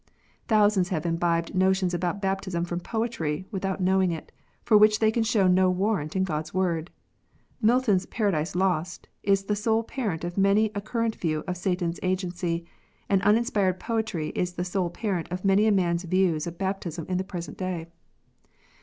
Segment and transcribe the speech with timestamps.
[0.47, 4.31] Thousands have imbibed notions about baptism from poetry, without knowing it,
[4.63, 6.89] for which they can show no warrant in God s Word.
[7.61, 11.91] Milton s Paradise Lost is the sole parent of many a current view of Satan
[11.91, 12.65] s agency;
[13.09, 17.05] and uninspired poetry is the sole parent of many a man s views of baptism
[17.07, 17.85] in the present day.